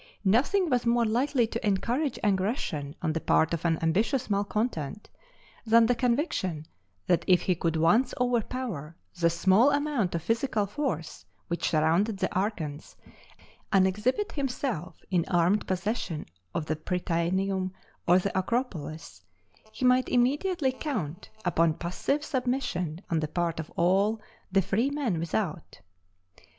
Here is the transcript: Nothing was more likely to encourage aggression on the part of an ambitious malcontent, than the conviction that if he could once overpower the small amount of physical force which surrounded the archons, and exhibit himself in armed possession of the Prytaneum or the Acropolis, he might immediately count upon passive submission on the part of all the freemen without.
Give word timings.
Nothing 0.25 0.67
was 0.67 0.83
more 0.87 1.05
likely 1.05 1.45
to 1.45 1.63
encourage 1.63 2.17
aggression 2.23 2.95
on 3.03 3.13
the 3.13 3.21
part 3.21 3.53
of 3.53 3.63
an 3.65 3.77
ambitious 3.83 4.31
malcontent, 4.31 5.11
than 5.63 5.85
the 5.85 5.93
conviction 5.93 6.65
that 7.05 7.23
if 7.27 7.41
he 7.43 7.53
could 7.53 7.75
once 7.75 8.11
overpower 8.19 8.97
the 9.19 9.29
small 9.29 9.69
amount 9.69 10.15
of 10.15 10.23
physical 10.23 10.65
force 10.65 11.23
which 11.49 11.69
surrounded 11.69 12.17
the 12.17 12.33
archons, 12.33 12.95
and 13.71 13.85
exhibit 13.87 14.31
himself 14.31 14.95
in 15.11 15.23
armed 15.29 15.67
possession 15.67 16.25
of 16.55 16.65
the 16.65 16.75
Prytaneum 16.75 17.71
or 18.07 18.17
the 18.17 18.35
Acropolis, 18.35 19.23
he 19.71 19.85
might 19.85 20.09
immediately 20.09 20.71
count 20.71 21.29
upon 21.45 21.75
passive 21.75 22.25
submission 22.25 23.01
on 23.11 23.19
the 23.19 23.27
part 23.27 23.59
of 23.59 23.71
all 23.75 24.19
the 24.51 24.63
freemen 24.63 25.19
without. 25.19 25.81